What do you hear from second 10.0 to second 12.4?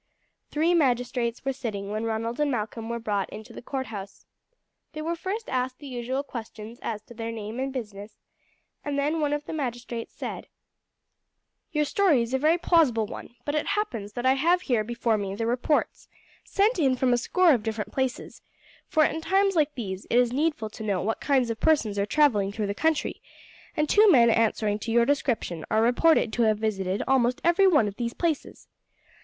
said: "Your story is a